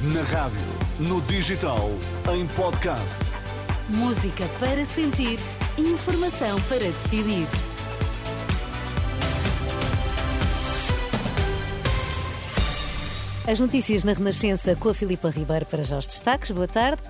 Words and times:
Na 0.00 0.22
rádio, 0.22 0.60
no 1.00 1.20
digital, 1.22 1.90
em 2.32 2.46
podcast. 2.54 3.18
Música 3.88 4.48
para 4.60 4.84
sentir, 4.84 5.40
informação 5.76 6.56
para 6.68 6.78
decidir. 6.78 7.48
As 13.44 13.58
notícias 13.58 14.04
na 14.04 14.12
Renascença 14.12 14.76
com 14.76 14.88
a 14.88 14.94
Filipa 14.94 15.30
Ribeiro 15.30 15.66
para 15.66 15.82
já 15.82 15.98
os 15.98 16.06
destaques. 16.06 16.52
Boa 16.52 16.68
tarde. 16.68 17.02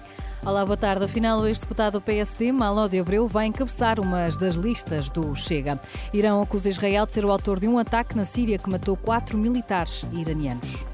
Olá, 0.43 0.65
boa 0.65 0.79
tarde. 0.79 1.05
Afinal, 1.05 1.41
o 1.41 1.47
ex-deputado 1.47 1.95
do 1.95 2.01
PSD, 2.01 2.53
Malo 2.53 2.89
de 2.89 2.99
Abreu, 2.99 3.29
vai 3.29 3.45
encabeçar 3.45 4.01
uma 4.01 4.31
das 4.31 4.55
listas 4.55 5.11
do 5.11 5.35
Chega. 5.35 5.79
Irão 6.11 6.41
acusa 6.41 6.71
Israel 6.71 7.05
de 7.05 7.13
ser 7.13 7.27
o 7.27 7.31
autor 7.31 7.61
de 7.61 7.69
um 7.69 7.77
ataque 7.77 8.17
na 8.17 8.25
Síria 8.25 8.57
que 8.57 8.71
matou 8.71 8.97
quatro 8.97 9.37
militares 9.37 10.07
iranianos. 10.11 10.87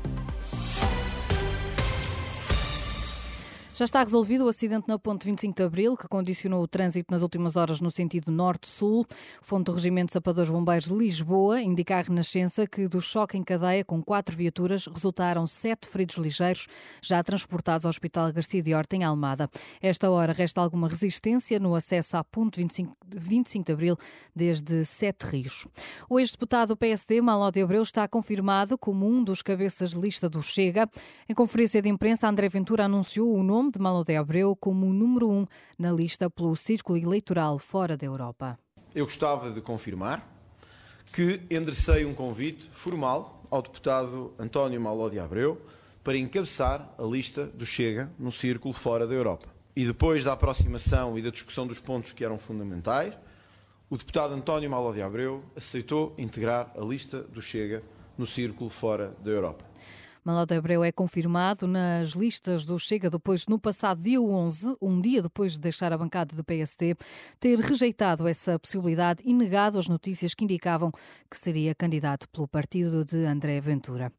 Já 3.75 3.87
está 3.87 4.05
resolvido 4.05 4.45
o 4.45 4.49
acidente 4.49 4.87
na 4.87 4.97
ponte 5.01 5.27
25 5.27 5.57
de 5.57 5.63
Abril, 5.65 5.97
que 5.97 6.07
condicionou 6.07 6.63
o 6.63 6.69
trânsito 6.69 7.13
nas 7.13 7.23
últimas 7.23 7.57
horas 7.57 7.81
no 7.81 7.91
sentido 7.91 8.31
norte-sul. 8.31 9.05
Fonte 9.43 9.65
do 9.65 9.73
Regimento 9.73 10.07
de 10.07 10.13
Sapadores 10.13 10.49
Bombeiros 10.49 10.87
Lisboa 10.87 11.61
indica 11.61 11.97
à 11.99 12.01
Renascença 12.01 12.69
que 12.69 12.87
do 12.87 13.01
choque 13.01 13.37
em 13.37 13.43
cadeia 13.43 13.85
com 13.85 14.01
quatro 14.01 14.37
viaturas 14.37 14.87
resultaram 14.87 15.45
sete 15.45 15.89
feridos 15.89 16.15
ligeiros, 16.19 16.69
já 17.03 17.21
transportados 17.21 17.85
ao 17.85 17.91
Hospital 17.91 18.33
Garcia 18.33 18.63
de 18.63 18.73
Horta, 18.73 18.95
em 18.95 19.03
Almada. 19.03 19.51
Esta 19.83 20.09
hora 20.09 20.33
resta 20.33 20.61
alguma 20.61 20.87
resistência 20.87 21.59
no 21.59 21.75
acesso 21.75 22.17
à 22.17 22.23
ponte 22.23 22.61
25, 22.61 22.97
25 23.09 23.65
de 23.65 23.73
Abril 23.73 23.97
desde 24.37 24.85
Sete 24.85 25.25
Rios. 25.25 25.67
O 26.09 26.21
ex-deputado 26.21 26.69
do 26.69 26.77
PSD, 26.77 27.21
Maló 27.21 27.51
de 27.51 27.61
Abreu, 27.61 27.83
está 27.83 28.07
confirmado 28.07 28.79
como 28.79 29.05
um 29.05 29.25
dos 29.25 29.43
cabeças 29.43 29.91
de 29.91 30.01
lista 30.01 30.29
do 30.29 30.41
Chega. 30.41 30.89
Em 31.29 31.35
conferência 31.35 31.83
de 31.83 31.89
imprensa, 31.89 32.29
André 32.29 32.49
Ventura 32.49 32.85
anunciou 32.85 33.35
o 33.35 33.43
nome 33.43 33.64
nome 33.65 33.73
de 33.73 33.79
Malodé 33.79 34.17
Abreu 34.17 34.55
como 34.55 34.87
o 34.87 34.93
número 34.93 35.31
um 35.31 35.47
na 35.79 35.91
lista 35.91 36.29
pelo 36.29 36.55
círculo 36.55 36.99
eleitoral 36.99 37.59
fora 37.59 37.97
da 37.97 38.05
Europa. 38.05 38.59
Eu 38.95 39.07
gostava 39.07 39.51
de 39.51 39.61
confirmar 39.63 40.29
que 41.13 41.41
enderecei 41.51 42.05
um 42.05 42.13
convite 42.13 42.69
formal 42.71 43.43
ao 43.51 43.63
deputado 43.63 44.35
António 44.39 44.81
Malodi 44.81 45.19
Abreu 45.19 45.61
para 46.03 46.19
encabeçar 46.19 46.95
a 46.99 47.03
lista 47.05 47.47
do 47.47 47.65
Chega 47.65 48.13
no 48.19 48.31
círculo 48.31 48.75
fora 48.75 49.07
da 49.07 49.15
Europa. 49.15 49.49
E 49.75 49.87
depois 49.87 50.25
da 50.25 50.35
aproximação 50.35 51.19
e 51.19 51.23
da 51.23 51.31
discussão 51.31 51.67
dos 51.67 51.79
pontos 51.79 52.13
que 52.13 52.25
eram 52.25 52.37
fundamentais, 52.37 53.17
o 53.89 53.97
deputado 53.97 54.35
António 54.35 54.71
Malodi 54.71 55.01
Abreu 55.01 55.43
aceitou 55.57 56.15
integrar 56.19 56.71
a 56.77 56.81
lista 56.81 57.23
do 57.23 57.41
Chega 57.41 57.83
no 58.19 58.27
círculo 58.27 58.69
fora 58.69 59.17
da 59.25 59.31
Europa. 59.31 59.65
Malota 60.27 60.57
Abreu 60.57 60.83
é 60.83 60.91
confirmado 60.91 61.67
nas 61.67 62.13
listas 62.13 62.65
do 62.65 62.79
Chega 62.79 63.11
depois, 63.11 63.47
no 63.47 63.59
passado 63.59 64.01
dia 64.01 64.19
11, 64.19 64.75
um 64.81 64.99
dia 64.99 65.21
depois 65.21 65.53
de 65.53 65.61
deixar 65.61 65.93
a 65.93 65.99
bancada 65.99 66.35
do 66.35 66.43
PSD, 66.43 66.97
ter 67.39 67.61
rejeitado 67.61 68.27
essa 68.27 68.59
possibilidade 68.59 69.23
e 69.23 69.35
negado 69.35 69.79
as 69.79 69.87
notícias 69.87 70.33
que 70.33 70.43
indicavam 70.43 70.91
que 71.31 71.37
seria 71.37 71.75
candidato 71.75 72.27
pelo 72.31 72.49
partido 72.49 73.05
de 73.05 73.27
André 73.27 73.61
Ventura. 73.61 74.11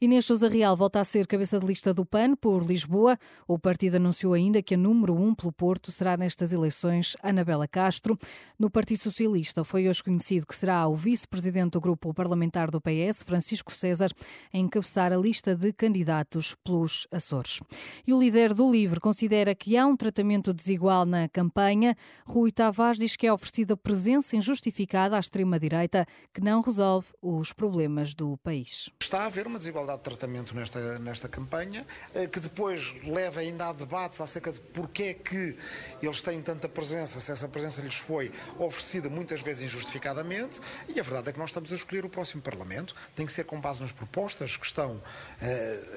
Inês 0.00 0.24
Sousa 0.26 0.48
Real 0.48 0.76
volta 0.76 0.98
a 0.98 1.04
ser 1.04 1.28
cabeça 1.28 1.60
de 1.60 1.66
lista 1.66 1.94
do 1.94 2.04
PAN 2.04 2.34
por 2.34 2.66
Lisboa. 2.66 3.16
O 3.46 3.56
partido 3.56 3.94
anunciou 3.94 4.34
ainda 4.34 4.60
que 4.60 4.74
a 4.74 4.76
número 4.78 5.14
um 5.14 5.32
pelo 5.32 5.52
Porto 5.52 5.92
será 5.92 6.16
nestas 6.16 6.50
eleições 6.50 7.16
Anabela 7.22 7.68
Castro. 7.68 8.18
No 8.58 8.68
Partido 8.68 8.98
Socialista 8.98 9.62
foi 9.62 9.88
hoje 9.88 10.02
conhecido 10.02 10.44
que 10.44 10.56
será 10.56 10.88
o 10.88 10.96
vice-presidente 10.96 11.74
do 11.74 11.80
grupo 11.80 12.12
parlamentar 12.12 12.68
do 12.68 12.80
PS, 12.80 13.22
Francisco 13.22 13.72
César, 13.72 14.10
a 14.52 14.58
encabeçar 14.58 15.12
a 15.12 15.16
lista 15.16 15.51
lista 15.52 15.56
de 15.56 15.72
candidatos 15.72 16.54
pelos 16.64 17.06
Açores. 17.10 17.60
E 18.06 18.12
o 18.12 18.18
líder 18.18 18.54
do 18.54 18.70
LIVRE 18.70 19.00
considera 19.00 19.54
que 19.54 19.76
há 19.76 19.86
um 19.86 19.96
tratamento 19.96 20.52
desigual 20.52 21.04
na 21.04 21.28
campanha. 21.28 21.96
Rui 22.26 22.50
Tavares 22.50 22.98
diz 22.98 23.16
que 23.16 23.26
é 23.26 23.32
oferecida 23.32 23.76
presença 23.76 24.36
injustificada 24.36 25.16
à 25.16 25.20
extrema-direita 25.20 26.06
que 26.32 26.40
não 26.40 26.60
resolve 26.60 27.08
os 27.20 27.52
problemas 27.52 28.14
do 28.14 28.36
país. 28.38 28.90
Está 29.00 29.22
a 29.22 29.26
haver 29.26 29.46
uma 29.46 29.58
desigualdade 29.58 29.98
de 29.98 30.04
tratamento 30.04 30.54
nesta, 30.54 30.98
nesta 30.98 31.28
campanha, 31.28 31.86
eh, 32.14 32.26
que 32.26 32.40
depois 32.40 32.94
leva 33.04 33.40
ainda 33.40 33.68
a 33.68 33.72
debates 33.72 34.20
acerca 34.20 34.52
de 34.52 34.60
porquê 34.60 35.02
é 35.02 35.14
que 35.14 35.56
eles 36.02 36.22
têm 36.22 36.40
tanta 36.40 36.68
presença, 36.68 37.20
se 37.20 37.30
essa 37.30 37.48
presença 37.48 37.80
lhes 37.82 37.96
foi 37.96 38.32
oferecida 38.58 39.08
muitas 39.08 39.40
vezes 39.40 39.62
injustificadamente, 39.62 40.60
e 40.88 40.98
a 40.98 41.02
verdade 41.02 41.30
é 41.30 41.32
que 41.32 41.38
nós 41.38 41.50
estamos 41.50 41.72
a 41.72 41.74
escolher 41.74 42.04
o 42.04 42.08
próximo 42.08 42.42
Parlamento, 42.42 42.94
tem 43.14 43.26
que 43.26 43.32
ser 43.32 43.44
com 43.44 43.60
base 43.60 43.80
nas 43.80 43.92
propostas 43.92 44.56
que 44.56 44.66
estão 44.66 45.00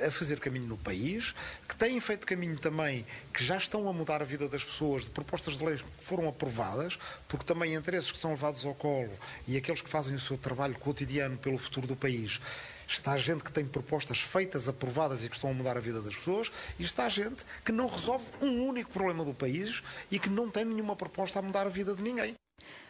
a 0.06 0.12
fazer 0.12 0.40
caminho 0.40 0.68
no 0.68 0.78
país, 0.78 1.36
que 1.68 1.76
têm 1.76 2.00
feito 2.00 2.26
caminho 2.26 2.58
também, 2.58 3.06
que 3.34 3.44
já 3.44 3.58
estão 3.58 3.88
a 3.88 3.94
mudar 3.94 4.22
a 4.22 4.26
vida 4.26 4.48
das 4.48 4.64
pessoas, 4.64 5.04
de 5.04 5.10
propostas 5.12 5.58
de 5.58 5.66
leis 5.66 5.82
que 5.82 5.88
foram 6.00 6.28
aprovadas, 6.28 6.98
porque 7.28 7.46
também 7.46 7.76
interesses 7.76 8.12
que 8.12 8.18
são 8.18 8.32
levados 8.32 8.66
ao 8.66 8.74
colo 8.74 9.12
e 9.48 9.58
aqueles 9.58 9.82
que 9.82 9.90
fazem 9.90 10.16
o 10.16 10.20
seu 10.20 10.38
trabalho 10.38 10.76
cotidiano 10.76 11.38
pelo 11.38 11.58
futuro 11.58 11.88
do 11.88 11.96
país 11.96 12.40
está 12.88 13.18
gente 13.18 13.44
que 13.44 13.52
tem 13.52 13.66
propostas 13.66 14.20
feitas, 14.22 14.70
aprovadas 14.70 15.24
e 15.24 15.30
que 15.30 15.36
estão 15.36 15.50
a 15.50 15.54
mudar 15.54 15.78
a 15.78 15.80
vida 15.80 16.02
das 16.02 16.16
pessoas, 16.16 16.52
e 16.80 16.84
está 16.84 17.10
gente 17.10 17.44
que 17.64 17.72
não 17.72 17.88
resolve 17.88 18.26
um 18.42 18.64
único 18.68 18.92
problema 18.92 19.26
do 19.26 19.34
país 19.34 19.82
e 20.12 20.20
que 20.20 20.30
não 20.30 20.50
tem 20.50 20.66
nenhuma 20.66 20.96
proposta 20.96 21.40
a 21.40 21.42
mudar 21.42 21.66
a 21.66 21.70
vida 21.70 21.96
de 21.96 22.04
ninguém. 22.04 22.36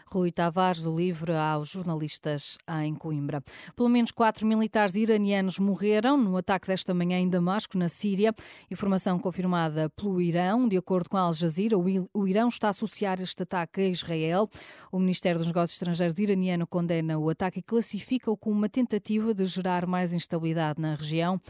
Rui 0.08 0.32
Tavares, 0.32 0.84
do 0.84 0.96
livro 0.96 1.36
aos 1.36 1.70
jornalistas 1.70 2.58
em 2.84 2.94
Coimbra. 2.94 3.42
Pelo 3.76 3.90
menos 3.90 4.12
quatro 4.12 4.46
militares 4.46 4.96
iranianos 4.96 5.58
morreram 5.58 6.16
no 6.16 6.38
ataque 6.38 6.68
desta 6.68 6.94
manhã 6.94 7.18
em 7.18 7.28
Damasco, 7.28 7.78
na 7.78 7.90
Síria. 7.90 8.34
Informação 8.70 9.18
confirmada 9.18 9.90
pelo 9.90 10.22
Irão. 10.22 10.68
De 10.68 10.78
acordo 10.78 11.10
com 11.10 11.18
a 11.18 11.22
Al 11.22 11.34
Jazeera, 11.34 11.76
o 11.78 12.28
Irão 12.28 12.48
está 12.48 12.68
a 12.68 12.70
associar 12.70 13.20
este 13.20 13.44
ataque 13.44 13.82
a 13.82 13.88
Israel. 13.88 14.48
O 14.92 15.00
Ministério 15.00 15.40
dos 15.40 15.48
Negócios 15.48 15.76
Estrangeiros 15.76 16.18
iraniano 16.20 16.68
condena 16.68 17.18
o 17.18 17.30
ataque 17.30 17.60
e 17.60 17.64
classifica-o 17.64 18.38
como 18.38 18.56
uma 18.56 18.70
tentativa 18.70 19.34
de 19.34 19.46
gerar 19.46 19.88
mais 19.88 20.14
instabilidade 20.14 20.80
na 20.80 20.96
região. 20.96 21.42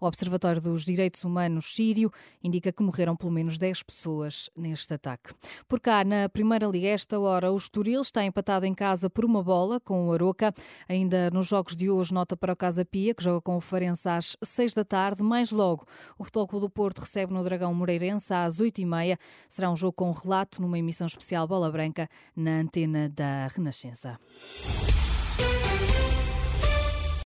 O 0.00 0.06
Observatório 0.06 0.60
dos 0.60 0.84
Direitos 0.84 1.24
Humanos 1.24 1.74
sírio 1.74 2.12
indica 2.42 2.70
que 2.70 2.82
morreram 2.82 3.16
pelo 3.16 3.32
menos 3.32 3.58
10 3.58 3.82
pessoas 3.82 4.50
neste 4.56 4.94
ataque. 4.94 5.34
Por 5.66 5.80
cá, 5.80 6.04
na 6.04 6.28
Primeira 6.28 6.66
Liga, 6.66 6.88
esta 6.88 7.18
hora, 7.18 7.50
o 7.50 7.56
Estoril 7.56 8.03
está 8.06 8.24
empatado 8.24 8.66
em 8.66 8.74
casa 8.74 9.10
por 9.10 9.24
uma 9.24 9.42
bola 9.42 9.80
com 9.80 10.08
o 10.08 10.12
Aroca. 10.12 10.52
Ainda 10.88 11.30
nos 11.30 11.46
jogos 11.46 11.74
de 11.76 11.90
hoje, 11.90 12.12
nota 12.12 12.36
para 12.36 12.52
o 12.52 12.56
Casa 12.56 12.84
Pia, 12.84 13.14
que 13.14 13.22
joga 13.22 13.40
com 13.40 13.56
o 13.56 13.60
Farense 13.60 14.08
às 14.08 14.36
6 14.42 14.74
da 14.74 14.84
tarde. 14.84 15.22
Mais 15.22 15.50
logo, 15.50 15.86
o 16.18 16.24
Futebol 16.24 16.46
Clube 16.46 16.66
do 16.66 16.70
Porto 16.70 17.00
recebe 17.00 17.32
no 17.32 17.42
Dragão 17.42 17.74
Moreirense 17.74 18.32
às 18.32 18.60
8 18.60 18.80
e 18.80 18.86
meia. 18.86 19.18
Será 19.48 19.70
um 19.70 19.76
jogo 19.76 19.94
com 19.94 20.10
relato 20.12 20.60
numa 20.60 20.78
emissão 20.78 21.06
especial 21.06 21.46
Bola 21.46 21.70
Branca 21.70 22.08
na 22.36 22.60
antena 22.60 23.08
da 23.08 23.48
Renascença. 23.48 24.18